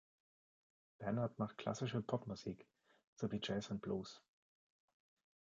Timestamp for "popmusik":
2.01-2.65